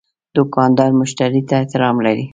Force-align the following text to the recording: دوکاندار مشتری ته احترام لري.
دوکاندار 0.37 0.89
مشتری 0.99 1.41
ته 1.47 1.53
احترام 1.61 1.97
لري. 2.05 2.25